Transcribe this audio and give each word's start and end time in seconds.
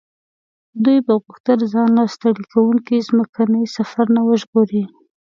دوی 0.83 0.99
به 1.05 1.13
غوښتل 1.23 1.59
ځان 1.73 1.89
له 1.97 2.03
ستړي 2.13 2.43
کوونکي 2.53 2.97
ځمکني 3.09 3.63
سفر 3.75 4.05
نه 4.15 4.21
وژغوري. 4.27 4.83